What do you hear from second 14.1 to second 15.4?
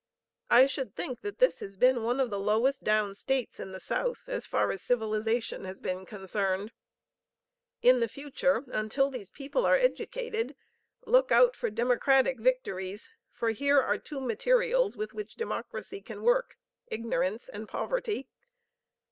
materials with which